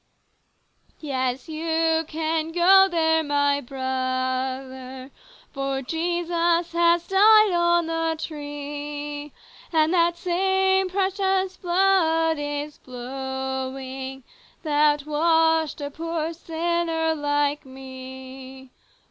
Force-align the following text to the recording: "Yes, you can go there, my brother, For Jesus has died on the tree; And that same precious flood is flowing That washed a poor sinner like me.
"Yes, 0.99 1.47
you 1.47 2.05
can 2.07 2.51
go 2.51 2.87
there, 2.89 3.21
my 3.21 3.61
brother, 3.61 5.11
For 5.53 5.83
Jesus 5.83 6.71
has 6.71 7.05
died 7.07 7.53
on 7.53 7.85
the 7.85 8.15
tree; 8.17 9.31
And 9.71 9.93
that 9.93 10.17
same 10.17 10.89
precious 10.89 11.55
flood 11.55 12.39
is 12.39 12.77
flowing 12.77 14.23
That 14.63 15.05
washed 15.05 15.79
a 15.81 15.91
poor 15.91 16.33
sinner 16.33 17.13
like 17.13 17.63
me. 17.63 18.71